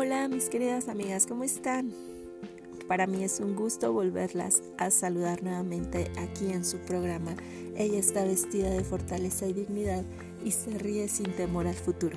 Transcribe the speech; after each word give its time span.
Hola 0.00 0.28
mis 0.28 0.48
queridas 0.48 0.88
amigas, 0.88 1.26
¿cómo 1.26 1.42
están? 1.42 1.92
Para 2.86 3.08
mí 3.08 3.24
es 3.24 3.40
un 3.40 3.56
gusto 3.56 3.92
volverlas 3.92 4.62
a 4.76 4.92
saludar 4.92 5.42
nuevamente 5.42 6.08
aquí 6.18 6.52
en 6.52 6.64
su 6.64 6.78
programa. 6.78 7.34
Ella 7.76 7.98
está 7.98 8.22
vestida 8.22 8.70
de 8.70 8.84
fortaleza 8.84 9.46
y 9.46 9.54
dignidad 9.54 10.04
y 10.44 10.52
se 10.52 10.78
ríe 10.78 11.08
sin 11.08 11.32
temor 11.32 11.66
al 11.66 11.74
futuro. 11.74 12.16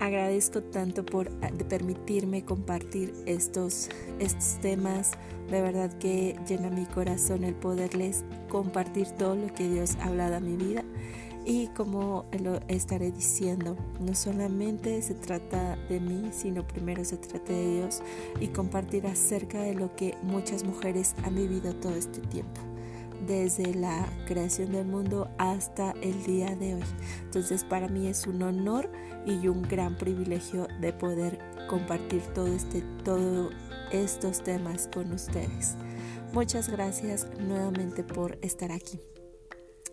Agradezco 0.00 0.60
tanto 0.60 1.06
por 1.06 1.28
ah, 1.40 1.52
permitirme 1.68 2.44
compartir 2.44 3.14
estos, 3.26 3.90
estos 4.18 4.60
temas. 4.60 5.12
De 5.52 5.62
verdad 5.62 5.96
que 5.98 6.36
llena 6.48 6.68
mi 6.68 6.84
corazón 6.84 7.44
el 7.44 7.54
poderles 7.54 8.24
compartir 8.48 9.06
todo 9.12 9.36
lo 9.36 9.54
que 9.54 9.68
Dios 9.68 9.94
ha 10.00 10.06
hablado 10.06 10.34
a 10.34 10.40
mi 10.40 10.56
vida. 10.56 10.82
Y 11.48 11.68
como 11.68 12.26
lo 12.42 12.60
estaré 12.68 13.10
diciendo, 13.10 13.74
no 14.00 14.14
solamente 14.14 15.00
se 15.00 15.14
trata 15.14 15.76
de 15.88 15.98
mí, 15.98 16.28
sino 16.30 16.68
primero 16.68 17.06
se 17.06 17.16
trata 17.16 17.54
de 17.54 17.76
Dios 17.76 18.02
y 18.38 18.48
compartir 18.48 19.06
acerca 19.06 19.62
de 19.62 19.72
lo 19.72 19.96
que 19.96 20.14
muchas 20.22 20.62
mujeres 20.62 21.14
han 21.24 21.36
vivido 21.36 21.74
todo 21.74 21.94
este 21.94 22.20
tiempo 22.20 22.60
desde 23.26 23.72
la 23.72 24.06
creación 24.26 24.72
del 24.72 24.84
mundo 24.84 25.30
hasta 25.38 25.92
el 26.02 26.22
día 26.22 26.54
de 26.54 26.74
hoy. 26.74 26.84
Entonces 27.22 27.64
para 27.64 27.88
mí 27.88 28.08
es 28.08 28.26
un 28.26 28.42
honor 28.42 28.90
y 29.24 29.48
un 29.48 29.62
gran 29.62 29.96
privilegio 29.96 30.68
de 30.82 30.92
poder 30.92 31.38
compartir 31.66 32.20
todo 32.34 32.48
este, 32.48 32.82
todos 33.04 33.54
estos 33.90 34.44
temas 34.44 34.90
con 34.92 35.10
ustedes. 35.12 35.76
Muchas 36.34 36.68
gracias 36.68 37.26
nuevamente 37.40 38.04
por 38.04 38.38
estar 38.42 38.70
aquí. 38.70 39.00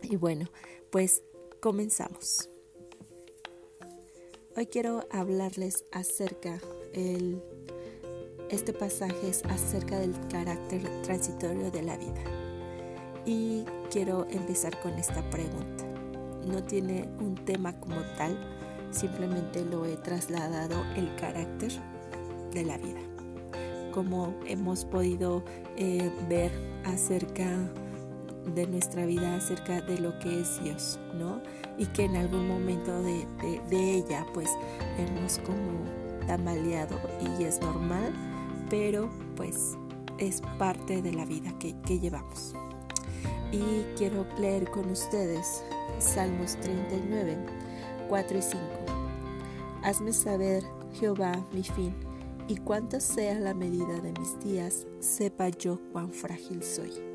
Y 0.01 0.17
bueno, 0.17 0.49
pues 0.91 1.23
comenzamos. 1.65 2.47
Hoy 4.55 4.67
quiero 4.67 5.07
hablarles 5.09 5.83
acerca 5.91 6.59
el 6.93 7.41
este 8.51 8.71
pasaje 8.71 9.29
es 9.29 9.43
acerca 9.45 9.97
del 9.97 10.13
carácter 10.27 10.83
transitorio 11.01 11.71
de 11.71 11.81
la 11.81 11.97
vida. 11.97 12.23
Y 13.25 13.65
quiero 13.89 14.27
empezar 14.29 14.79
con 14.81 14.93
esta 14.99 15.27
pregunta. 15.31 15.85
No 16.45 16.63
tiene 16.63 17.09
un 17.19 17.33
tema 17.33 17.79
como 17.79 17.99
tal, 18.15 18.37
simplemente 18.91 19.65
lo 19.65 19.87
he 19.87 19.97
trasladado 19.97 20.75
el 20.95 21.15
carácter 21.15 21.71
de 22.53 22.63
la 22.63 22.77
vida. 22.77 23.01
Como 23.91 24.35
hemos 24.45 24.85
podido 24.85 25.43
eh, 25.77 26.11
ver 26.29 26.51
acerca 26.83 27.49
de 28.53 28.67
nuestra 28.67 29.05
vida, 29.05 29.35
acerca 29.35 29.81
de 29.81 29.97
lo 29.99 30.17
que 30.19 30.41
es 30.41 30.63
Dios, 30.63 30.99
¿no? 31.13 31.41
Y 31.77 31.85
que 31.87 32.05
en 32.05 32.15
algún 32.15 32.47
momento 32.47 32.91
de, 33.01 33.25
ella, 33.71 34.25
pues 34.33 34.49
hemos 34.97 35.39
como 35.39 36.25
tambaleado 36.27 36.99
y 37.21 37.43
es 37.43 37.61
normal, 37.61 38.13
pero 38.69 39.09
pues 39.35 39.77
es 40.17 40.41
parte 40.57 41.01
de 41.01 41.13
la 41.13 41.25
vida 41.25 41.53
que, 41.59 41.75
que 41.81 41.99
llevamos 41.99 42.55
y 43.51 43.85
quiero 43.97 44.25
leer 44.39 44.69
con 44.69 44.89
ustedes 44.89 45.63
Salmos 45.99 46.57
39, 46.57 47.37
4 48.09 48.37
y 48.37 48.41
5. 48.41 48.59
Hazme 49.83 50.13
saber, 50.13 50.63
Jehová, 50.93 51.33
mi 51.53 51.63
fin, 51.63 51.93
y 52.47 52.57
cuánto 52.57 52.99
sea 52.99 53.39
la 53.39 53.53
medida 53.53 54.01
de 54.01 54.11
mis 54.19 54.39
días, 54.43 54.87
sepa 54.99 55.49
yo 55.49 55.79
cuán 55.91 56.11
frágil 56.11 56.63
soy. 56.63 57.14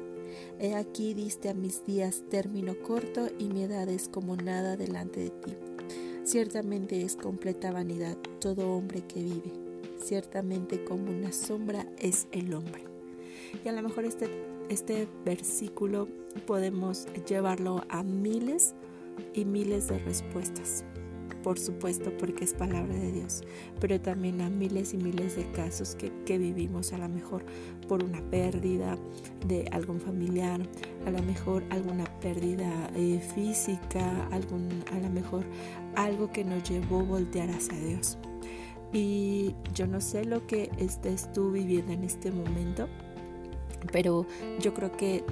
He 0.58 0.74
aquí 0.74 1.14
diste 1.14 1.48
a 1.48 1.54
mis 1.54 1.84
días 1.84 2.22
término 2.30 2.74
corto 2.82 3.28
y 3.38 3.48
mi 3.48 3.64
edad 3.64 3.88
es 3.88 4.08
como 4.08 4.36
nada 4.36 4.76
delante 4.76 5.20
de 5.20 5.30
ti. 5.30 5.54
Ciertamente 6.24 7.02
es 7.02 7.16
completa 7.16 7.72
vanidad 7.72 8.16
todo 8.40 8.72
hombre 8.72 9.02
que 9.02 9.22
vive. 9.22 9.52
Ciertamente 10.02 10.84
como 10.84 11.10
una 11.10 11.32
sombra 11.32 11.86
es 11.98 12.26
el 12.32 12.54
hombre. 12.54 12.84
Y 13.64 13.68
a 13.68 13.72
lo 13.72 13.82
mejor 13.82 14.04
este 14.04 14.28
este 14.70 15.08
versículo 15.24 16.06
podemos 16.46 17.06
llevarlo 17.28 17.82
a 17.88 18.04
miles 18.04 18.74
y 19.34 19.44
miles 19.44 19.88
de 19.88 19.98
respuestas. 19.98 20.84
Por 21.42 21.58
supuesto, 21.58 22.12
porque 22.18 22.44
es 22.44 22.52
palabra 22.52 22.94
de 22.94 23.12
Dios, 23.12 23.42
pero 23.80 23.98
también 23.98 24.42
a 24.42 24.50
miles 24.50 24.92
y 24.92 24.98
miles 24.98 25.36
de 25.36 25.50
casos 25.52 25.96
que, 25.96 26.38
vivimos 26.38 26.92
a 26.92 26.98
lo 26.98 27.08
mejor 27.08 27.44
por 27.88 28.04
una 28.04 28.20
pérdida 28.30 28.96
de 29.46 29.66
algún 29.72 30.00
familiar, 30.00 30.60
a 31.06 31.10
lo 31.10 31.22
mejor 31.22 31.64
alguna 31.70 32.04
pérdida 32.20 32.90
eh, 32.94 33.20
física, 33.34 34.28
algún, 34.30 34.68
a 34.92 34.98
lo 34.98 35.10
mejor 35.10 35.44
algo 35.96 36.30
que 36.30 36.44
nos 36.44 36.68
llevó 36.68 37.00
a 37.00 37.04
voltear 37.04 37.50
hacia 37.50 37.78
Dios. 37.78 38.18
Y 38.92 39.54
yo 39.74 39.86
no 39.86 40.00
sé 40.00 40.24
lo 40.24 40.46
que 40.46 40.70
estés 40.78 41.32
tú 41.32 41.52
viviendo 41.52 41.92
en 41.92 42.04
este 42.04 42.30
momento, 42.30 42.88
pero 43.92 44.26
yo 44.60 44.74
creo 44.74 44.92
que 44.92 45.24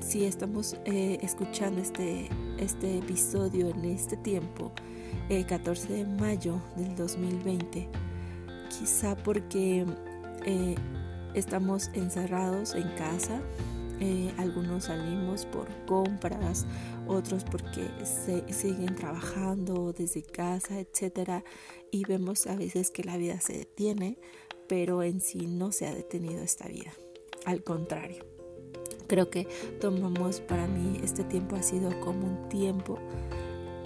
si 0.00 0.24
estamos 0.24 0.76
eh, 0.84 1.18
escuchando 1.22 1.80
este, 1.80 2.28
este 2.58 2.98
episodio 2.98 3.68
en 3.68 3.84
este 3.84 4.16
tiempo, 4.16 4.72
el 5.30 5.46
14 5.46 5.92
de 5.92 6.04
mayo 6.04 6.60
del 6.76 6.96
2020, 6.96 7.88
quizá 8.68 9.16
porque 9.16 9.86
eh, 10.44 10.74
estamos 11.34 11.88
encerrados 11.94 12.74
en 12.74 12.88
casa, 12.96 13.40
eh, 14.00 14.32
algunos 14.38 14.84
salimos 14.84 15.46
por 15.46 15.68
compras, 15.86 16.66
otros 17.06 17.44
porque 17.44 17.86
se, 18.02 18.52
siguen 18.52 18.96
trabajando 18.96 19.92
desde 19.92 20.22
casa, 20.22 20.80
etcétera, 20.80 21.44
y 21.92 22.04
vemos 22.04 22.48
a 22.48 22.56
veces 22.56 22.90
que 22.90 23.04
la 23.04 23.16
vida 23.16 23.40
se 23.40 23.52
detiene, 23.52 24.18
pero 24.68 25.04
en 25.04 25.20
sí 25.20 25.46
no 25.46 25.70
se 25.70 25.86
ha 25.86 25.94
detenido 25.94 26.42
esta 26.42 26.66
vida. 26.66 26.90
Al 27.44 27.62
contrario, 27.62 28.24
creo 29.06 29.30
que 29.30 29.46
tomamos 29.80 30.40
para 30.40 30.66
mí 30.66 30.98
este 31.04 31.22
tiempo 31.22 31.54
ha 31.54 31.62
sido 31.62 32.00
como 32.00 32.26
un 32.26 32.48
tiempo, 32.48 32.98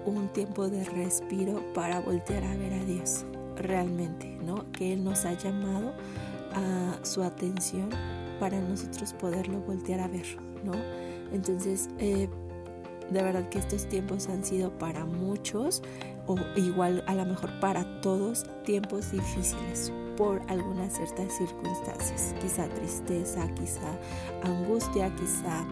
un 0.06 0.28
tiempo 0.28 0.69
de 0.69 0.84
respiro 0.84 1.62
para 1.75 2.00
voltear 2.00 2.44
a 2.44 2.56
ver 2.56 2.72
a 2.75 2.84
Dios 2.84 3.25
realmente, 3.56 4.26
¿no? 4.42 4.70
Que 4.72 4.92
Él 4.92 5.04
nos 5.04 5.25
ha 5.25 5.32
llamado 5.34 5.92
a 6.54 7.04
su 7.04 7.22
atención 7.22 7.91
para 8.41 8.60
nosotros 8.60 9.12
poderlo 9.14 9.60
voltear 9.60 10.00
a 10.00 10.09
ver, 10.09 10.26
¿no? 10.64 10.72
Entonces, 11.32 11.88
eh, 11.98 12.28
de 13.10 13.22
verdad 13.22 13.48
que 13.48 13.59
estos 13.59 13.88
tiempos 13.88 14.28
han 14.28 14.44
sido 14.44 14.70
para 14.78 15.04
muchos, 15.04 15.82
o 16.26 16.37
igual 16.56 17.04
a 17.06 17.14
lo 17.14 17.25
mejor 17.25 17.50
para 17.60 18.00
todos, 18.00 18.47
tiempos 18.64 19.12
difíciles, 19.12 19.93
por 20.16 20.41
algunas 20.48 20.94
ciertas 20.94 21.32
circunstancias, 21.37 22.34
quizá 22.41 22.69
tristeza, 22.69 23.48
quizá 23.54 23.98
angustia, 24.43 25.14
quizá 25.16 25.64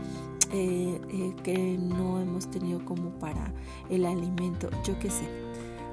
eh, 0.53 1.01
eh, 1.11 1.35
que 1.43 1.79
no 1.79 2.21
hemos 2.21 2.51
tenido 2.51 2.85
como 2.85 3.11
para 3.19 3.53
el 3.91 4.05
alimento, 4.05 4.69
yo 4.85 4.99
qué 4.99 5.11
sé. 5.11 5.27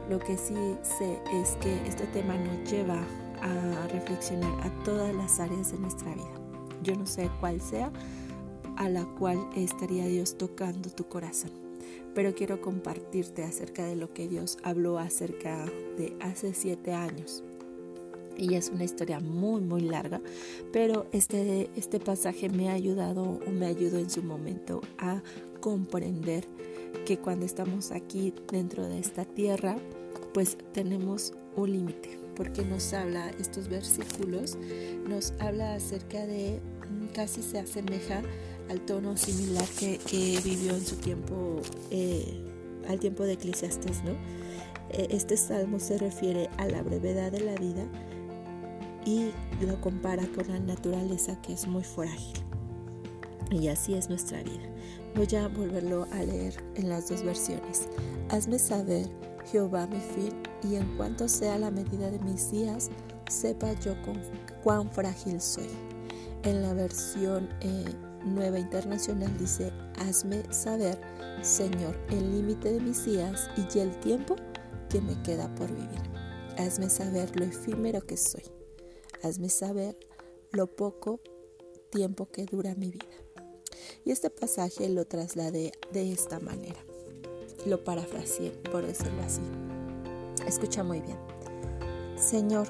Lo 0.10 0.20
que 0.20 0.38
sí 0.38 0.56
sé 0.82 1.22
es 1.34 1.56
que 1.58 1.74
este 1.88 2.08
tema 2.08 2.36
nos 2.36 2.70
lleva 2.70 3.00
a 3.42 3.88
reflexionar 3.88 4.52
a 4.62 4.84
todas 4.84 5.14
las 5.16 5.40
áreas 5.40 5.72
de 5.72 5.80
nuestra 5.80 6.14
vida. 6.14 6.34
Yo 6.84 6.96
no 6.96 7.06
sé 7.06 7.30
cuál 7.40 7.62
sea 7.62 7.92
a 8.78 8.90
la 8.90 9.06
cual 9.06 9.38
estaría 9.56 10.06
Dios 10.08 10.38
tocando 10.38 10.90
tu 10.90 11.08
corazón. 11.08 11.52
Pero 12.16 12.34
quiero 12.34 12.62
compartirte 12.62 13.44
acerca 13.44 13.86
de 13.86 13.96
lo 13.96 14.14
que 14.14 14.28
Dios 14.28 14.58
habló 14.64 14.98
acerca 14.98 15.66
de 15.98 16.18
hace 16.22 16.54
siete 16.54 16.94
años 16.94 17.44
y 18.40 18.56
es 18.56 18.70
una 18.70 18.86
historia 18.86 19.20
muy 19.20 19.62
muy 19.62 19.82
larga, 19.82 20.22
pero 20.72 21.08
este, 21.12 21.70
este 21.76 22.00
pasaje 22.00 22.50
me 22.50 22.70
ha 22.70 22.74
ayudado 22.74 23.40
o 23.46 23.52
me 23.52 23.66
ayudó 23.66 24.00
en 24.00 24.10
su 24.10 24.24
momento 24.24 24.82
a 24.98 25.22
comprender 25.60 26.48
que 27.06 27.18
cuando 27.18 27.46
estamos 27.46 27.92
aquí 27.92 28.34
dentro 28.52 28.88
de 28.88 29.00
esta 29.00 29.26
tierra, 29.26 29.76
pues 30.34 30.58
tenemos 30.74 31.34
un 31.56 31.72
límite, 31.72 32.20
porque 32.36 32.64
nos 32.64 32.94
habla, 32.94 33.30
estos 33.40 33.68
versículos, 33.68 34.58
nos 35.08 35.34
habla 35.40 35.76
acerca 35.76 36.26
de, 36.26 36.60
mm, 36.90 37.08
casi 37.14 37.42
se 37.42 37.60
asemeja 37.60 38.22
al 38.70 38.82
tono 38.82 39.18
similar 39.18 39.66
que, 39.78 40.00
vivió 40.44 40.76
en 40.76 40.86
su 40.86 40.96
tiempo, 40.96 41.62
eh, 41.92 42.44
al 42.88 43.00
tiempo 43.00 43.24
de 43.24 43.34
Eclesiastes, 43.34 44.04
¿no? 44.04 44.12
Eh, 44.92 45.08
este 45.12 45.38
salmo 45.38 45.80
se 45.80 45.98
refiere 45.98 46.50
a 46.58 46.68
la 46.68 46.82
brevedad 46.82 47.32
de 47.32 47.42
la 47.42 47.56
vida, 47.56 47.86
y 49.06 49.32
lo 49.62 49.80
compara 49.82 50.28
con 50.36 50.48
la 50.48 50.60
naturaleza 50.60 51.40
que 51.42 51.54
es 51.54 51.68
muy 51.68 51.84
frágil. 51.84 52.44
Y 53.52 53.68
así 53.68 53.96
es 53.96 54.10
nuestra 54.10 54.44
vida. 54.44 54.70
Voy 55.16 55.28
a 55.36 55.48
volverlo 55.48 56.08
a 56.12 56.24
leer 56.24 56.54
en 56.76 56.90
las 56.90 57.10
dos 57.10 57.24
versiones. 57.24 57.88
Hazme 58.30 58.60
saber, 58.60 59.10
Jehová, 59.52 59.88
mi 59.88 60.00
fin, 60.00 60.34
y 60.64 60.76
en 60.76 60.86
cuanto 60.98 61.28
sea 61.28 61.58
la 61.58 61.72
medida 61.72 62.12
de 62.12 62.20
mis 62.20 62.52
días, 62.52 62.92
sepa 63.28 63.74
yo 63.80 63.96
cuán 64.64 64.90
frágil 64.92 65.42
soy. 65.42 65.70
En 66.44 66.62
la 66.62 66.74
versión 66.74 67.50
eh, 67.62 67.86
nueva 68.24 68.60
internacional 68.60 69.36
dice, 69.38 69.72
hazme 69.98 70.44
saber, 70.54 71.00
Señor, 71.42 71.98
el 72.10 72.32
límite 72.32 72.72
de 72.72 72.80
mis 72.80 73.06
días 73.06 73.50
y 73.58 73.80
el 73.80 73.98
tiempo 74.00 74.36
que 74.90 75.02
me 75.02 75.22
queda 75.24 75.54
por 75.56 75.70
vivir. 75.70 76.02
hazme 76.58 76.90
saber 76.90 77.38
lo 77.40 77.46
efímero 77.46 78.02
que 78.02 78.18
soy, 78.18 78.44
hazme 79.24 79.50
saber 79.50 79.98
lo 80.52 80.68
poco 80.68 81.20
tiempo 81.92 82.28
que 82.28 82.46
dura 82.46 82.76
mi 82.76 82.92
vida. 82.92 83.06
Y 84.06 84.12
este 84.12 84.30
pasaje 84.30 84.90
lo 84.90 85.06
trasladé 85.06 85.72
de 85.92 86.12
esta 86.12 86.40
manera. 86.40 86.80
Lo 87.66 87.84
parafraseé, 87.84 88.52
por 88.72 88.86
decirlo 88.86 89.22
así. 89.24 89.42
Escucha 90.48 90.84
muy 90.84 91.02
bien. 91.02 91.18
Señor, 92.16 92.68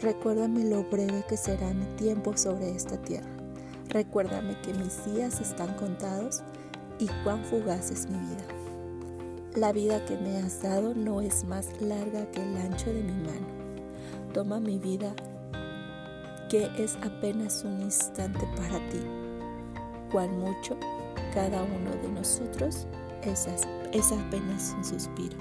recuérdame 0.00 0.64
lo 0.64 0.84
breve 0.84 1.24
que 1.28 1.36
será 1.36 1.72
mi 1.74 1.86
tiempo 1.96 2.36
sobre 2.36 2.70
esta 2.70 3.00
tierra. 3.02 3.30
Recuérdame 3.88 4.60
que 4.62 4.72
mis 4.74 5.04
días 5.04 5.40
están 5.40 5.74
contados 5.76 6.42
y 6.98 7.08
cuán 7.24 7.44
fugaz 7.44 7.90
es 7.90 8.08
mi 8.08 8.18
vida. 8.18 8.46
La 9.56 9.72
vida 9.72 10.04
que 10.04 10.16
me 10.16 10.38
has 10.38 10.62
dado 10.62 10.94
no 10.94 11.20
es 11.20 11.44
más 11.44 11.80
larga 11.80 12.30
que 12.30 12.40
el 12.40 12.56
ancho 12.56 12.92
de 12.92 13.02
mi 13.02 13.12
mano. 13.12 13.46
Toma 14.32 14.60
mi 14.60 14.78
vida, 14.78 15.12
que 16.50 16.68
es 16.76 16.96
apenas 16.96 17.64
un 17.64 17.80
instante 17.80 18.44
para 18.56 18.78
ti. 18.90 19.00
Cuán 20.10 20.36
mucho 20.40 20.76
cada 21.32 21.62
uno 21.62 21.90
de 22.02 22.08
nosotros 22.08 22.88
es, 23.22 23.46
es 23.92 24.12
apenas 24.12 24.74
un 24.76 24.84
suspiro. 24.84 25.36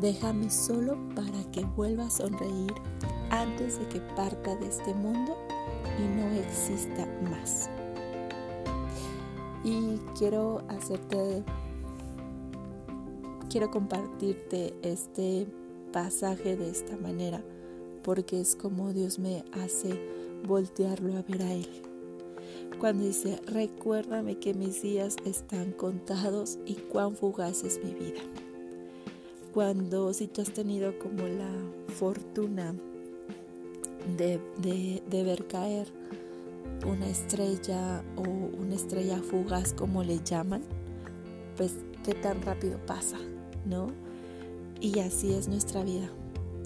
Déjame 0.00 0.50
solo 0.50 0.96
para 1.14 1.44
que 1.52 1.64
vuelva 1.76 2.06
a 2.06 2.10
sonreír 2.10 2.72
antes 3.30 3.78
de 3.78 3.86
que 3.88 4.00
parta 4.16 4.56
de 4.56 4.66
este 4.66 4.94
mundo 4.94 5.36
y 5.98 6.02
no 6.02 6.26
exista 6.40 7.06
más. 7.30 7.68
Y 9.62 9.98
quiero 10.18 10.62
hacerte, 10.68 11.44
quiero 13.50 13.70
compartirte 13.70 14.74
este 14.82 15.46
pasaje 15.92 16.56
de 16.56 16.70
esta 16.70 16.96
manera, 16.96 17.44
porque 18.02 18.40
es 18.40 18.56
como 18.56 18.92
Dios 18.92 19.18
me 19.18 19.44
hace 19.52 19.98
voltearlo 20.46 21.16
a 21.16 21.22
ver 21.22 21.42
a 21.42 21.52
Él. 21.52 21.68
Cuando 22.78 23.04
dice, 23.04 23.40
recuérdame 23.46 24.38
que 24.38 24.54
mis 24.54 24.82
días 24.82 25.16
están 25.24 25.72
contados 25.72 26.58
y 26.66 26.74
cuán 26.74 27.14
fugaz 27.14 27.62
es 27.62 27.82
mi 27.84 27.94
vida. 27.94 28.20
Cuando 29.54 30.12
si 30.12 30.26
tú 30.26 30.40
has 30.40 30.52
tenido 30.52 30.98
como 30.98 31.26
la 31.26 31.50
fortuna 31.94 32.74
de, 34.16 34.40
ver 35.10 35.46
caer 35.46 35.86
una 36.86 37.08
estrella 37.08 38.02
o 38.16 38.22
una 38.22 38.74
estrella 38.74 39.18
fugaz 39.22 39.74
como 39.74 40.02
le 40.02 40.18
llaman, 40.24 40.62
pues 41.56 41.76
qué 42.02 42.14
tan 42.14 42.42
rápido 42.42 42.78
pasa, 42.86 43.18
¿no? 43.64 43.88
Y 44.80 44.98
así 44.98 45.32
es 45.32 45.46
nuestra 45.46 45.84
vida 45.84 46.10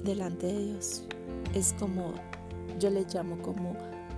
delante 0.02 0.46
de 0.46 0.64
Dios. 0.72 1.04
Es 1.56 1.72
como, 1.72 2.12
yo 2.78 2.90
le 2.90 3.06
llamo 3.12 3.38
como 3.38 3.74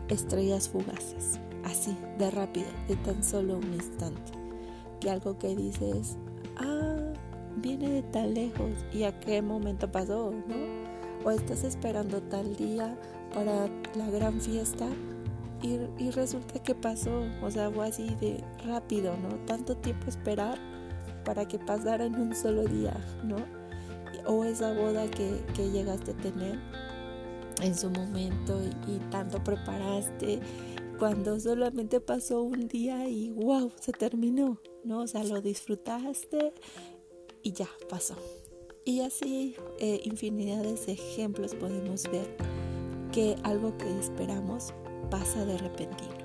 estrellas 0.09 0.69
fugaces, 0.69 1.39
así, 1.65 1.97
de 2.19 2.31
rápido, 2.31 2.67
de 2.89 2.97
tan 2.97 3.23
solo 3.23 3.59
un 3.59 3.75
instante. 3.75 4.33
Que 5.01 5.11
algo 5.11 5.39
que 5.39 5.55
dices, 5.55 6.17
ah, 6.57 6.97
viene 7.57 7.89
de 7.91 8.03
tan 8.03 8.35
lejos 8.35 8.73
y 8.93 9.05
a 9.05 9.19
qué 9.21 9.41
momento 9.41 9.91
pasó, 9.91 10.33
¿no? 10.33 10.89
o 11.25 11.31
estás 11.31 11.65
esperando 11.65 12.21
tal 12.23 12.57
día 12.57 12.97
para 13.35 13.69
la 13.97 14.11
gran 14.11 14.41
fiesta 14.41 14.87
y, 15.63 16.11
resulta 16.11 16.63
que 16.63 16.75
pasó, 16.75 17.25
o 17.43 17.51
sea, 17.51 17.71
fue 17.71 17.89
así 17.89 18.15
de 18.21 18.45
rápido, 18.65 19.17
¿no? 19.17 19.35
Tanto 19.45 19.77
tiempo 19.77 20.07
esperar 20.07 20.57
para 21.25 21.49
que 21.49 21.59
pasara 21.59 22.05
en 22.05 22.15
un 22.15 22.35
solo 22.35 22.65
día, 22.65 22.97
¿no? 23.25 23.37
O 24.25 24.45
esa 24.45 24.73
boda 24.73 25.09
que, 25.11 25.41
llegaste 25.57 26.13
a 26.13 26.17
tener 26.17 26.59
en 27.61 27.75
su 27.75 27.91
momento 27.91 28.61
y, 28.87 28.99
tanto 29.11 29.43
preparaste 29.43 30.41
cuando 30.99 31.39
solamente 31.39 32.01
pasó 32.01 32.43
un 32.43 32.69
día 32.69 33.09
y 33.09 33.31
wow, 33.31 33.71
se 33.81 33.93
terminó, 33.93 34.61
¿no? 34.85 35.03
O 35.03 35.07
sea, 35.07 35.23
lo 35.25 35.41
disfrutaste 35.41 36.53
y 37.43 37.53
ya 37.53 37.69
pasó. 37.89 38.17
Y 38.85 39.01
así 39.01 39.55
eh, 39.79 40.01
de 40.03 40.93
ejemplos 40.93 41.55
podemos 41.55 42.05
ver 42.05 42.37
que 43.13 43.37
algo 43.45 43.77
que 43.79 43.99
esperamos 43.99 44.73
pasa 45.11 45.45
de 45.45 45.59
repentino. 45.59 46.17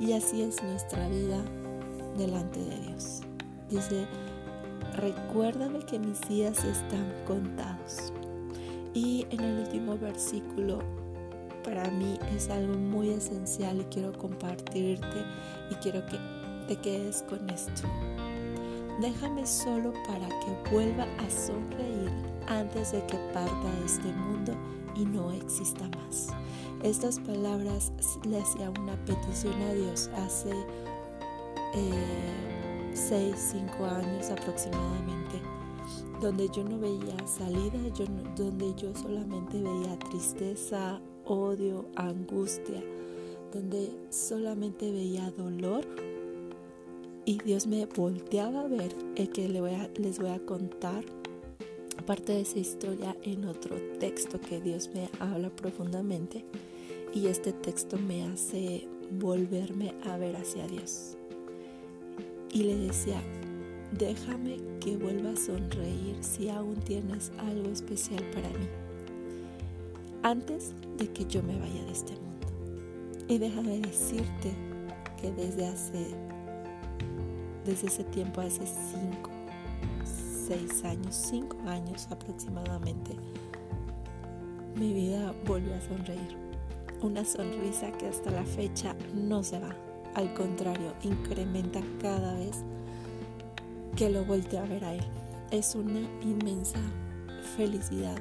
Y 0.00 0.12
así 0.12 0.42
es 0.42 0.62
nuestra 0.62 1.08
vida 1.08 1.42
delante 2.16 2.60
de 2.60 2.80
Dios. 2.80 3.20
Dice, 3.70 4.06
recuérdame 4.94 5.80
que 5.80 5.98
mis 5.98 6.20
días 6.28 6.64
están 6.64 7.12
contados. 7.26 8.12
Y 8.94 9.26
en 9.30 9.40
el 9.40 9.60
último 9.60 9.98
versículo, 9.98 10.78
para 11.64 11.90
mí 11.90 12.18
es 12.34 12.48
algo 12.48 12.74
muy 12.74 13.10
esencial 13.10 13.80
y 13.80 13.84
quiero 13.84 14.12
compartirte 14.12 15.24
y 15.70 15.74
quiero 15.76 16.04
que 16.06 16.18
te 16.66 16.76
quedes 16.76 17.22
con 17.28 17.48
esto. 17.50 17.82
Déjame 19.00 19.46
solo 19.46 19.92
para 20.06 20.28
que 20.28 20.70
vuelva 20.72 21.04
a 21.04 21.30
sonreír 21.30 22.10
antes 22.48 22.92
de 22.92 23.04
que 23.06 23.16
parta 23.32 23.70
de 23.80 23.86
este 23.86 24.12
mundo 24.12 24.54
y 24.96 25.04
no 25.04 25.30
exista 25.32 25.88
más. 25.88 26.28
Estas 26.82 27.18
palabras 27.20 27.92
le 28.24 28.40
hacía 28.40 28.70
una 28.70 28.96
petición 29.04 29.60
a 29.62 29.72
Dios 29.72 30.10
hace 30.16 30.50
6, 32.94 33.12
eh, 33.12 33.34
5 33.36 33.84
años 33.84 34.30
aproximadamente, 34.30 35.40
donde 36.20 36.48
yo 36.48 36.64
no 36.64 36.78
veía 36.78 37.26
salida, 37.26 37.78
donde 38.36 38.74
yo 38.76 38.94
solamente 38.94 39.62
veía 39.62 39.98
tristeza, 39.98 41.00
odio, 41.24 41.86
angustia, 41.96 42.82
donde 43.52 43.90
solamente 44.10 44.90
veía 44.90 45.30
dolor 45.30 45.84
y 47.24 47.38
Dios 47.44 47.66
me 47.66 47.86
volteaba 47.86 48.62
a 48.62 48.68
ver 48.68 48.94
el 49.16 49.28
que 49.30 49.48
les 49.48 50.18
voy 50.18 50.30
a 50.30 50.38
contar 50.46 51.04
parte 52.06 52.32
de 52.32 52.40
esa 52.40 52.58
historia 52.58 53.14
en 53.22 53.44
otro 53.44 53.76
texto 54.00 54.40
que 54.40 54.62
Dios 54.62 54.88
me 54.94 55.10
habla 55.20 55.50
profundamente 55.50 56.42
y 57.14 57.26
este 57.26 57.52
texto 57.52 57.98
me 57.98 58.24
hace 58.24 58.88
volverme 59.20 59.94
a 60.04 60.16
ver 60.16 60.36
hacia 60.36 60.66
Dios. 60.66 61.18
Y 62.50 62.62
le 62.62 62.76
decía, 62.76 63.22
déjame 63.92 64.58
que 64.80 64.96
vuelva 64.96 65.30
a 65.30 65.36
sonreír 65.36 66.16
si 66.20 66.48
aún 66.48 66.76
tienes 66.76 67.32
algo 67.38 67.70
especial 67.70 68.22
para 68.32 68.48
mí, 68.50 68.68
antes 70.22 70.72
de 70.96 71.08
que 71.12 71.24
yo 71.24 71.42
me 71.42 71.58
vaya 71.58 71.84
de 71.84 71.92
este 71.92 72.12
mundo. 72.12 72.46
Y 73.28 73.38
déjame 73.38 73.78
decirte 73.80 74.52
que 75.20 75.30
desde 75.32 75.66
hace 75.66 76.14
desde 77.68 77.88
ese 77.88 78.04
tiempo, 78.04 78.40
hace 78.40 78.66
5, 78.66 79.30
6 80.48 80.84
años, 80.84 81.14
5 81.14 81.56
años 81.68 82.08
aproximadamente, 82.10 83.14
mi 84.74 84.94
vida 84.94 85.34
volvió 85.46 85.74
a 85.74 85.80
sonreír. 85.82 86.36
Una 87.02 87.26
sonrisa 87.26 87.92
que 87.92 88.06
hasta 88.06 88.30
la 88.30 88.44
fecha 88.44 88.96
no 89.14 89.42
se 89.42 89.58
va. 89.58 89.76
Al 90.14 90.32
contrario, 90.32 90.94
incrementa 91.02 91.80
cada 92.00 92.32
vez 92.34 92.64
que 93.98 94.08
lo 94.08 94.24
volteo 94.24 94.60
a 94.60 94.66
ver 94.66 94.84
a 94.84 94.94
Él. 94.94 95.04
Es 95.50 95.74
una 95.74 96.00
inmensa 96.22 96.78
felicidad 97.56 98.16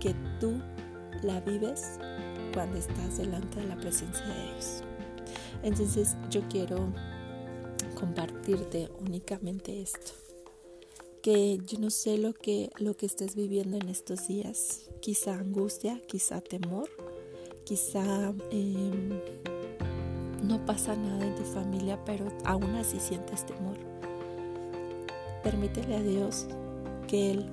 que 0.00 0.14
tú 0.40 0.58
la 1.22 1.40
vives 1.42 1.98
cuando 2.54 2.78
estás 2.78 3.18
delante 3.18 3.60
de 3.60 3.66
la 3.66 3.76
presencia 3.76 4.24
de 4.26 4.52
Dios. 4.52 4.82
Entonces 5.62 6.16
yo 6.30 6.40
quiero 6.48 6.94
compartirte 7.94 8.88
únicamente 9.00 9.82
esto. 9.82 10.12
Que 11.20 11.58
yo 11.66 11.78
no 11.78 11.90
sé 11.90 12.16
lo 12.16 12.32
que, 12.32 12.70
lo 12.78 12.96
que 12.96 13.04
estés 13.04 13.34
viviendo 13.34 13.76
en 13.76 13.90
estos 13.90 14.28
días. 14.28 14.88
Quizá 15.02 15.34
angustia, 15.34 16.00
quizá 16.06 16.40
temor, 16.40 16.88
quizá 17.64 18.32
em, 18.50 19.10
no 20.42 20.64
pasa 20.64 20.96
nada 20.96 21.26
en 21.26 21.34
tu 21.34 21.44
familia, 21.44 22.02
pero 22.06 22.32
aún 22.46 22.76
así 22.76 22.98
sientes 22.98 23.44
temor. 23.44 23.97
Permítele 25.42 25.96
a 25.96 26.02
Dios 26.02 26.46
que 27.06 27.30
Él 27.32 27.46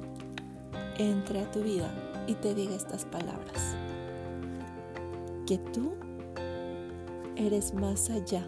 entre 0.98 1.42
a 1.42 1.52
tu 1.52 1.62
vida 1.62 1.92
y 2.28 2.34
te 2.36 2.56
diga 2.56 2.76
estas 2.76 3.06
palabras. 3.06 3.76
Que 5.46 5.58
tú 5.58 5.94
eres 7.36 7.74
más 7.74 8.10
allá 8.10 8.46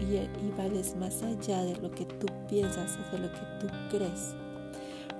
y, 0.00 0.50
vales 0.56 0.96
más 0.96 1.22
allá 1.22 1.64
de 1.64 1.76
lo 1.76 1.90
que 1.90 2.04
tú 2.04 2.26
piensas 2.48 2.98
o 2.98 3.16
de 3.16 3.22
lo 3.22 3.32
que 3.32 3.40
tú 3.60 3.66
crees. 3.90 4.34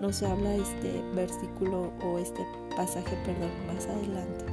Nos 0.01 0.23
habla 0.23 0.55
este 0.55 1.03
versículo 1.15 1.93
o 2.05 2.19
este 2.19 2.47
pasaje, 2.77 3.17
perdón, 3.25 3.51
más 3.67 3.87
adelante. 3.87 4.45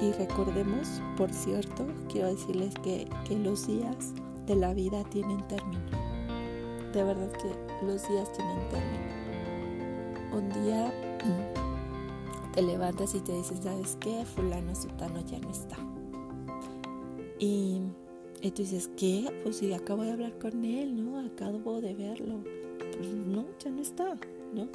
Y 0.00 0.12
recordemos, 0.12 1.02
por 1.18 1.30
cierto, 1.30 1.86
quiero 2.10 2.28
decirles 2.28 2.74
que, 2.82 3.06
que 3.26 3.38
los 3.38 3.66
días 3.66 4.14
de 4.46 4.56
la 4.56 4.72
vida 4.72 5.04
tienen 5.10 5.46
término. 5.46 5.99
De 6.92 7.04
verdad 7.04 7.30
que 7.32 7.86
los 7.86 8.08
días 8.08 8.32
tienen 8.32 8.58
término. 8.68 10.36
Un 10.36 10.48
día 10.64 10.92
te 12.54 12.62
levantas 12.62 13.14
y 13.14 13.20
te 13.20 13.32
dicen, 13.32 13.62
¿sabes 13.62 13.96
qué? 14.00 14.24
Fulano 14.24 14.74
Sutano 14.74 15.20
ya 15.26 15.38
no 15.38 15.50
está. 15.50 15.76
Y, 17.38 17.80
y 18.42 18.50
tú 18.50 18.62
dices, 18.62 18.90
¿qué? 18.96 19.32
Pues 19.42 19.56
sí, 19.56 19.72
acabo 19.72 20.02
de 20.02 20.12
hablar 20.12 20.36
con 20.38 20.64
él, 20.64 21.04
¿no? 21.04 21.20
Acabo 21.20 21.80
de 21.80 21.94
verlo. 21.94 22.40
Pues 22.78 23.14
no, 23.14 23.46
ya 23.62 23.70
no 23.70 23.82
está, 23.82 24.16
¿no? 24.52 24.68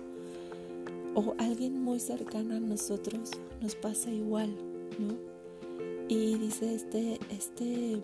O 1.16 1.36
alguien 1.38 1.82
muy 1.82 2.00
cercano 2.00 2.56
a 2.56 2.60
nosotros 2.60 3.32
nos 3.62 3.76
pasa 3.76 4.12
igual, 4.12 4.56
¿no? 5.00 5.16
Y 6.08 6.38
dice 6.38 6.76
este, 6.76 7.20
este, 7.30 8.00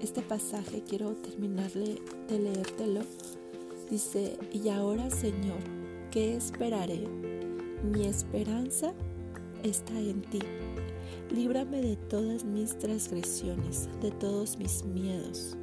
este 0.00 0.22
pasaje, 0.22 0.82
quiero 0.86 1.12
terminarle 1.12 1.98
de 2.30 2.38
leértelo. 2.38 3.00
Dice, 3.90 4.38
y 4.52 4.68
ahora 4.68 5.10
Señor, 5.10 5.58
¿qué 6.10 6.36
esperaré? 6.36 7.08
Mi 7.82 8.06
esperanza 8.06 8.92
está 9.64 9.98
en 9.98 10.22
ti. 10.22 10.40
Líbrame 11.30 11.82
de 11.82 11.96
todas 11.96 12.44
mis 12.44 12.78
transgresiones, 12.78 13.88
de 14.00 14.10
todos 14.12 14.58
mis 14.58 14.84
miedos. 14.84 15.56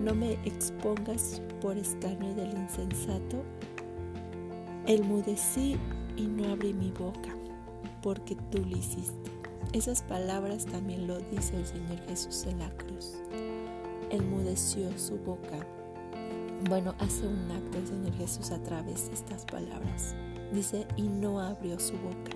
No 0.00 0.14
me 0.14 0.34
expongas 0.44 1.42
por 1.60 1.76
escarnio 1.76 2.34
del 2.34 2.56
insensato. 2.56 3.42
Elmudecí 4.86 5.76
y 6.16 6.26
no 6.26 6.52
abrí 6.52 6.72
mi 6.72 6.92
boca, 6.92 7.34
porque 8.02 8.36
tú 8.50 8.58
lo 8.64 8.76
hiciste. 8.76 9.30
Esas 9.72 10.02
palabras 10.02 10.64
también 10.64 11.06
lo 11.06 11.18
dice 11.18 11.56
el 11.56 11.66
Señor 11.66 11.98
Jesús 12.08 12.44
en 12.46 12.60
la 12.60 12.70
cruz. 12.70 13.14
Elmudeció 14.10 14.96
su 14.96 15.16
boca. 15.18 15.77
Bueno, 16.66 16.94
hace 16.98 17.26
un 17.26 17.50
acto 17.52 17.78
el 17.78 17.86
Señor 17.86 18.12
Jesús 18.14 18.50
a 18.50 18.60
través 18.62 19.06
de 19.06 19.14
estas 19.14 19.44
palabras. 19.44 20.16
Dice, 20.52 20.86
y 20.96 21.02
no 21.02 21.40
abrió 21.40 21.78
su 21.78 21.92
boca. 21.98 22.32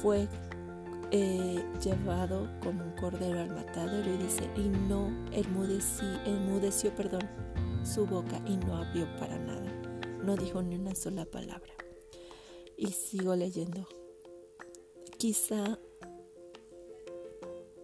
Fue 0.00 0.28
eh, 1.10 1.64
llevado 1.82 2.48
como 2.62 2.84
un 2.84 2.92
cordero 2.92 3.40
al 3.40 3.50
matadero 3.50 4.14
y 4.14 4.18
dice, 4.18 4.48
y 4.56 4.68
no 4.68 5.10
enmudeció, 5.32 6.94
perdón, 6.94 7.28
su 7.82 8.06
boca 8.06 8.40
y 8.46 8.56
no 8.56 8.76
abrió 8.76 9.06
para 9.16 9.36
nada. 9.36 9.70
No 10.24 10.36
dijo 10.36 10.62
ni 10.62 10.76
una 10.76 10.94
sola 10.94 11.24
palabra. 11.24 11.72
Y 12.76 12.86
sigo 12.88 13.34
leyendo. 13.34 13.86
Quizá 15.18 15.78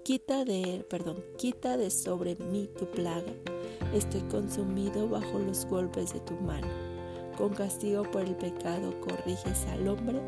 quita 0.05 0.45
de 0.45 0.87
perdón, 0.89 1.23
quita 1.37 1.77
de 1.77 1.91
sobre 1.91 2.37
mí 2.37 2.71
tu 2.79 2.87
plaga. 2.91 3.35
Estoy 3.93 4.23
consumido 4.23 5.09
bajo 5.09 5.39
los 5.39 5.65
golpes 5.67 6.13
de 6.13 6.21
tu 6.21 6.35
mano 6.37 6.69
con 7.39 7.51
castigo 7.51 8.03
por 8.03 8.23
el 8.23 8.35
pecado 8.35 8.93
corriges 9.01 9.65
al 9.71 9.87
hombre 9.87 10.21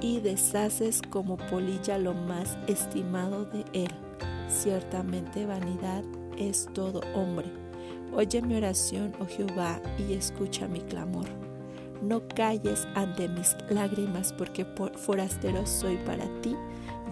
y 0.00 0.18
deshaces 0.18 1.00
como 1.08 1.36
polilla 1.36 1.96
lo 1.96 2.12
más 2.12 2.58
estimado 2.66 3.44
de 3.44 3.64
él. 3.72 3.90
Ciertamente 4.48 5.46
vanidad 5.46 6.02
es 6.36 6.68
todo 6.74 7.02
hombre. 7.14 7.46
Oye 8.12 8.42
mi 8.42 8.56
oración, 8.56 9.12
oh 9.20 9.26
Jehová, 9.26 9.80
y 9.96 10.14
escucha 10.14 10.66
mi 10.66 10.80
clamor. 10.80 11.26
No 12.02 12.26
calles 12.34 12.88
ante 12.96 13.28
mis 13.28 13.56
lágrimas, 13.68 14.32
porque 14.32 14.64
forastero 14.96 15.64
soy 15.66 15.98
para 15.98 16.24
ti 16.40 16.56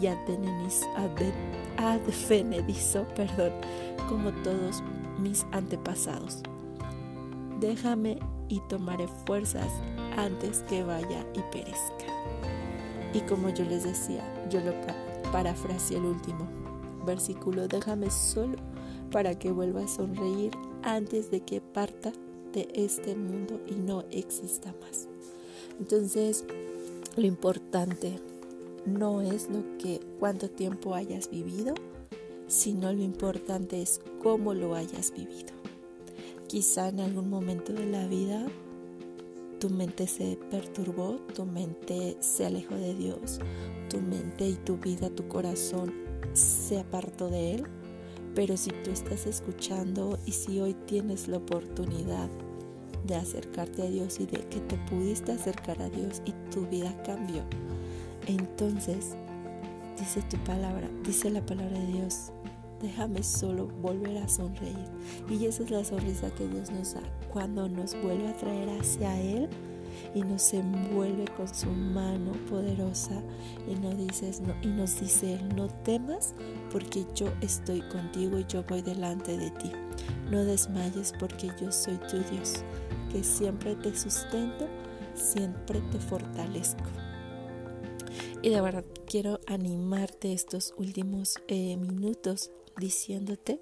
y 0.01 0.07
advenedizo, 1.77 3.07
perdón, 3.15 3.53
como 4.09 4.33
todos 4.43 4.83
mis 5.21 5.47
antepasados. 5.53 6.43
Déjame 7.61 8.19
y 8.49 8.61
tomaré 8.69 9.09
fuerzas 9.27 9.71
antes 10.17 10.65
que 10.69 10.83
vaya 10.83 11.27
y 11.35 11.41
perezca. 11.53 12.07
Y 13.13 13.21
como 13.21 13.51
yo 13.51 13.65
les 13.65 13.85
decía, 13.85 14.23
yo 14.51 14.61
lo 14.61 14.73
parafraseé 15.33 15.99
el 15.99 16.05
último 16.05 16.47
versículo, 17.05 17.69
déjame 17.69 18.11
solo 18.11 18.57
para 19.11 19.39
que 19.39 19.51
vuelva 19.51 19.83
a 19.83 19.89
sonreír 19.89 20.53
antes 20.83 21.31
de 21.31 21.41
que 21.41 21.61
parta 21.61 22.13
de 22.53 22.69
este 22.75 23.15
mundo 23.15 23.61
y 23.67 23.75
no 23.75 24.05
exista 24.11 24.75
más. 24.81 25.09
Entonces, 25.81 26.45
lo 27.17 27.27
importante 27.27 28.19
no 28.85 29.23
es 29.23 29.49
lo 29.49 29.63
que 29.79 30.01
cuánto 30.19 30.49
tiempo 30.51 30.95
hayas 30.95 31.31
vivido, 31.31 31.75
sino 32.49 32.93
lo 32.93 33.03
importante 33.03 33.81
es 33.81 34.01
cómo 34.21 34.55
lo 34.55 34.75
hayas 34.75 35.13
vivido. 35.13 35.53
Quizá 36.49 36.89
en 36.89 37.01
algún 37.01 37.29
momento 37.29 37.73
de 37.73 37.87
la 37.87 38.07
vida 38.07 38.47
tu 39.61 39.71
mente 39.71 40.07
se 40.07 40.39
perturbó, 40.51 41.17
tu 41.35 41.45
mente 41.45 42.17
se 42.21 42.47
alejó 42.47 42.75
de 42.75 42.95
Dios, 42.95 43.41
tu 43.91 44.01
mente 44.01 44.49
y 44.49 44.55
tu 44.55 44.77
vida, 44.79 45.11
tu 45.11 45.27
corazón 45.29 45.93
se 46.33 46.79
apartó 46.79 47.29
de 47.29 47.55
Él. 47.55 47.65
Pero 48.35 48.57
si 48.57 48.71
tú 48.71 48.91
estás 48.91 49.27
escuchando 49.27 50.19
y 50.25 50.33
si 50.33 50.61
hoy 50.61 50.75
tienes 50.87 51.29
la 51.29 51.39
oportunidad 51.39 52.29
de 53.05 53.17
acercarte 53.17 53.83
a 53.83 53.91
Dios 53.91 54.21
y 54.21 54.27
de 54.27 54.39
que 54.49 54.61
te 54.61 54.77
pudiste 54.89 55.33
acercar 55.33 55.83
a 55.83 55.89
Dios 55.89 56.23
y 56.25 56.33
tu 56.51 56.67
vida 56.67 56.95
cambió, 57.03 57.43
entonces 58.27 59.17
dice 59.99 60.23
tu 60.31 60.37
palabra, 60.45 60.89
dice 61.05 61.31
la 61.31 61.45
palabra 61.45 61.79
de 61.79 61.87
Dios, 61.87 62.31
déjame 62.81 63.23
solo 63.23 63.67
volver 63.83 64.19
a 64.19 64.29
sonreír. 64.29 64.89
Y 65.29 65.47
esa 65.47 65.63
es 65.63 65.71
la 65.71 65.85
sonrisa 65.85 66.31
que 66.35 66.49
Dios 66.49 66.71
nos 66.71 66.95
da 66.95 67.03
cuando 67.33 67.69
nos 67.69 68.01
vuelve 68.03 68.29
a 68.29 68.37
traer 68.37 68.69
hacia 68.81 69.21
Él 69.21 69.49
y 70.15 70.23
nos 70.23 70.53
envuelve 70.55 71.25
con 71.37 71.53
su 71.53 71.69
mano 71.69 72.33
poderosa 72.49 73.23
y 73.67 73.75
nos, 73.75 75.01
dice 75.01 75.39
no 75.55 75.69
temas 75.83 76.35
porque 76.71 77.05
yo 77.15 77.29
estoy 77.41 77.81
contigo 77.83 78.39
y 78.39 78.47
yo 78.47 78.63
voy 78.69 78.83
delante 78.83 79.37
de 79.37 79.51
ti. 79.51 79.73
No 80.31 80.45
desmayes 80.45 81.13
porque 81.19 81.51
yo 81.61 81.73
soy 81.73 81.97
tu 82.11 82.19
Dios, 82.31 82.63
que 83.11 83.25
siempre 83.25 83.75
te 83.77 83.97
sustento, 83.97 84.67
siempre 85.15 85.81
te 85.93 85.99
fortalezco. 85.99 86.85
Y 88.43 88.51
de 88.51 88.61
verdad 88.61 88.85
quiero 89.07 89.41
animarte 89.47 90.33
estos 90.33 90.75
últimos 90.77 91.39
eh, 91.49 91.77
minutos 91.77 92.53
diciéndote, 92.79 93.61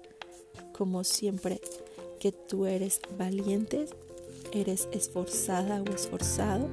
como 0.73 1.03
siempre, 1.03 1.59
que 2.19 2.31
tú 2.31 2.65
eres 2.65 3.01
valiente, 3.17 3.87
eres 4.51 4.87
esforzada 4.91 5.81
o 5.81 5.93
esforzado, 5.93 6.67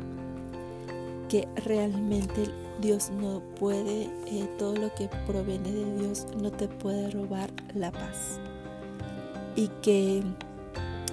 que 1.28 1.48
realmente 1.64 2.44
Dios 2.80 3.10
no 3.10 3.42
puede, 3.58 4.04
eh, 4.26 4.48
todo 4.58 4.76
lo 4.76 4.94
que 4.94 5.08
proviene 5.26 5.70
de 5.70 5.96
Dios 5.96 6.26
no 6.40 6.50
te 6.50 6.68
puede 6.68 7.10
robar 7.10 7.50
la 7.74 7.90
paz. 7.92 8.38
Y 9.56 9.68
que 9.82 10.22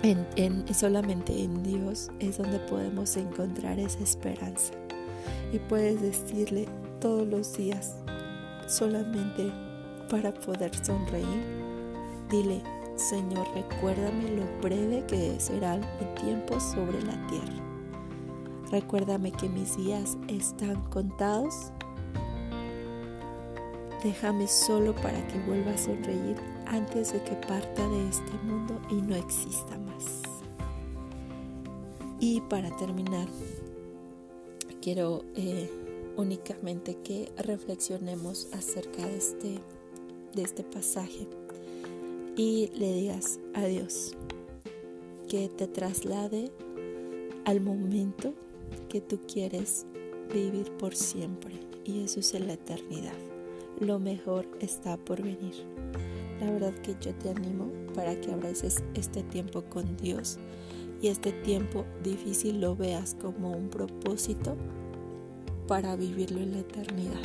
en, 0.03 0.73
solamente 0.73 1.43
en 1.43 1.63
Dios 1.63 2.09
es 2.19 2.37
donde 2.37 2.59
podemos 2.59 3.15
encontrar 3.17 3.79
esa 3.79 3.99
esperanza. 3.99 4.73
Y 5.53 5.59
puedes 5.59 6.01
decirle 6.01 6.67
todos 6.99 7.27
los 7.27 7.55
días, 7.55 7.95
solamente 8.67 9.51
para 10.11 10.33
poder 10.33 10.71
sonreír. 10.85 11.41
Dile, 12.29 12.61
Señor, 12.97 13.47
recuérdame 13.55 14.29
lo 14.31 14.61
breve 14.61 15.05
que 15.07 15.39
será 15.39 15.77
mi 15.77 16.21
tiempo 16.21 16.59
sobre 16.59 17.01
la 17.01 17.27
tierra. 17.27 17.63
Recuérdame 18.69 19.31
que 19.31 19.47
mis 19.47 19.77
días 19.77 20.17
están 20.27 20.83
contados. 20.89 21.71
Déjame 24.03 24.47
solo 24.47 24.93
para 24.95 25.25
que 25.27 25.39
vuelva 25.47 25.71
a 25.71 25.77
sonreír 25.77 26.35
antes 26.65 27.13
de 27.13 27.23
que 27.23 27.35
parta 27.47 27.87
de 27.87 28.09
este 28.09 28.33
mundo 28.43 28.79
y 28.89 28.95
no 28.95 29.15
exista 29.15 29.77
más. 29.79 30.21
Y 32.19 32.41
para 32.41 32.75
terminar, 32.77 33.27
quiero 34.81 35.23
eh, 35.35 35.69
únicamente 36.17 36.95
que 37.03 37.31
reflexionemos 37.37 38.49
acerca 38.53 39.05
de 39.05 39.17
este 39.17 39.59
de 40.33 40.43
este 40.43 40.63
pasaje 40.63 41.27
y 42.35 42.69
le 42.75 42.93
digas 42.93 43.39
a 43.53 43.65
Dios 43.65 44.15
que 45.27 45.49
te 45.49 45.67
traslade 45.67 46.51
al 47.45 47.61
momento 47.61 48.33
que 48.89 49.01
tú 49.01 49.19
quieres 49.27 49.85
vivir 50.33 50.71
por 50.77 50.95
siempre 50.95 51.59
y 51.85 52.03
eso 52.03 52.19
es 52.19 52.33
en 52.33 52.47
la 52.47 52.53
eternidad. 52.53 53.13
Lo 53.79 53.99
mejor 53.99 54.47
está 54.59 54.97
por 54.97 55.21
venir. 55.21 55.53
La 56.39 56.51
verdad 56.51 56.73
que 56.75 56.95
yo 57.01 57.13
te 57.15 57.29
animo 57.29 57.69
para 57.95 58.19
que 58.19 58.31
abraces 58.31 58.83
este 58.95 59.23
tiempo 59.23 59.63
con 59.63 59.97
Dios 59.97 60.39
y 61.01 61.07
este 61.07 61.31
tiempo 61.31 61.85
difícil 62.03 62.61
lo 62.61 62.75
veas 62.75 63.15
como 63.21 63.51
un 63.51 63.69
propósito 63.69 64.55
para 65.67 65.95
vivirlo 65.95 66.39
en 66.39 66.53
la 66.53 66.59
eternidad. 66.59 67.21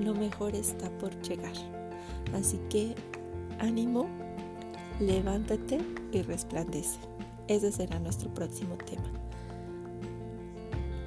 Lo 0.00 0.14
mejor 0.14 0.54
está 0.54 0.90
por 0.98 1.20
llegar. 1.22 1.81
Así 2.34 2.58
que 2.68 2.94
ánimo, 3.58 4.06
levántate 5.00 5.78
y 6.12 6.22
resplandece. 6.22 6.98
Ese 7.48 7.72
será 7.72 7.98
nuestro 7.98 8.32
próximo 8.32 8.76
tema. 8.76 9.10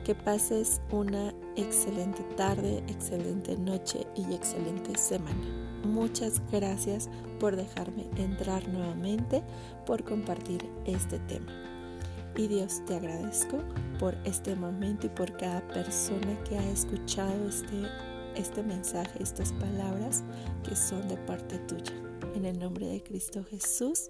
Que 0.04 0.14
pases 0.14 0.82
una 0.92 1.34
excelente 1.56 2.22
tarde, 2.36 2.84
excelente 2.88 3.58
noche 3.58 4.06
y 4.16 4.34
excelente 4.34 4.96
semana. 4.98 5.66
Muchas 5.84 6.42
gracias 6.52 7.10
por 7.40 7.56
dejarme 7.56 8.08
entrar 8.18 8.68
nuevamente, 8.68 9.44
por 9.86 10.04
compartir 10.04 10.70
este 10.86 11.20
tema. 11.20 11.52
Y 12.38 12.48
Dios 12.48 12.82
te 12.86 12.96
agradezco 12.96 13.58
por 14.00 14.16
este 14.26 14.56
momento 14.56 15.08
y 15.08 15.10
por 15.10 15.36
cada 15.38 15.66
persona 15.70 16.38
que 16.44 16.58
ha 16.58 16.72
escuchado 16.72 17.48
este, 17.48 17.84
este 18.36 18.64
mensaje, 18.64 19.22
estas 19.22 19.54
palabras 19.54 20.24
que 20.68 20.76
son 20.76 21.08
de 21.08 21.18
parte 21.18 21.58
tuya. 21.60 21.94
En 22.36 22.46
el 22.46 22.60
nombre 22.60 22.88
de 22.88 23.02
Cristo 23.02 23.44
Jesús, 23.44 24.10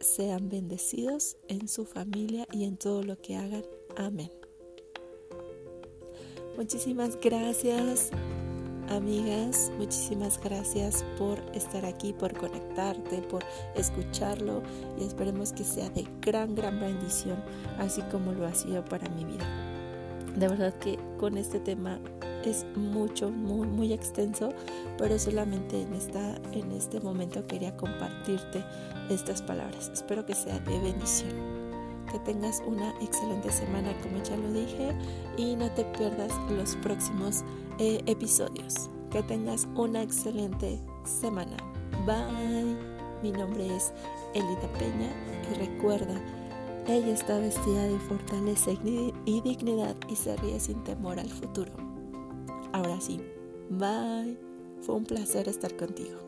sean 0.00 0.48
bendecidos 0.48 1.36
en 1.48 1.68
su 1.68 1.84
familia 1.84 2.46
y 2.52 2.64
en 2.64 2.76
todo 2.76 3.02
lo 3.02 3.16
que 3.16 3.36
hagan. 3.36 3.64
Amén. 3.96 4.30
Muchísimas 6.56 7.18
gracias, 7.20 8.10
amigas. 8.88 9.70
Muchísimas 9.78 10.40
gracias 10.42 11.04
por 11.16 11.38
estar 11.54 11.84
aquí, 11.84 12.12
por 12.12 12.36
conectarte, 12.36 13.22
por 13.22 13.44
escucharlo 13.76 14.62
y 14.98 15.04
esperemos 15.04 15.52
que 15.52 15.64
sea 15.64 15.88
de 15.90 16.04
gran, 16.20 16.54
gran 16.54 16.80
bendición, 16.80 17.42
así 17.78 18.02
como 18.10 18.32
lo 18.32 18.46
ha 18.46 18.54
sido 18.54 18.84
para 18.84 19.08
mi 19.10 19.24
vida. 19.24 19.46
De 20.36 20.48
verdad 20.48 20.74
que 20.74 20.98
con 21.18 21.36
este 21.36 21.60
tema 21.60 22.00
es 22.44 22.66
mucho, 22.76 23.30
muy, 23.30 23.92
extenso, 23.92 24.52
pero 24.96 25.18
solamente 25.18 25.82
en, 25.82 25.94
esta, 25.94 26.36
en 26.52 26.72
este 26.72 27.00
momento 27.00 27.46
quería 27.46 27.76
compartirte 27.76 28.64
estas 29.10 29.42
palabras. 29.42 29.90
Espero 29.92 30.24
que 30.26 30.34
sea 30.34 30.58
de 30.60 30.78
bendición 30.80 31.68
que 32.10 32.18
tengas 32.20 32.62
una 32.66 32.90
excelente 33.00 33.52
semana 33.52 33.94
como 34.02 34.22
ya 34.22 34.36
lo 34.36 34.52
dije 34.52 34.94
y 35.36 35.54
no 35.56 35.70
te 35.72 35.84
pierdas 35.84 36.32
los 36.50 36.76
próximos 36.76 37.44
eh, 37.78 38.00
episodios. 38.06 38.90
Que 39.10 39.22
tengas 39.22 39.66
una 39.74 40.02
excelente 40.02 40.78
semana. 41.04 41.56
Bye. 42.06 42.76
Mi 43.22 43.32
nombre 43.32 43.74
es 43.74 43.92
Elida 44.34 44.72
Peña 44.78 45.10
y 45.50 45.54
recuerda, 45.54 46.20
ella 46.86 47.12
está 47.12 47.38
vestida 47.38 47.82
de 47.84 47.98
fortaleza 47.98 48.70
y 48.84 49.40
dignidad 49.40 49.96
y 50.08 50.14
se 50.14 50.36
ríe 50.36 50.60
sin 50.60 50.84
temor 50.84 51.18
al 51.18 51.28
futuro. 51.28 51.87
Ahora 52.78 53.00
sí, 53.00 53.20
bye. 53.70 54.38
Fue 54.82 54.94
un 54.94 55.04
placer 55.04 55.48
estar 55.48 55.76
contigo. 55.76 56.27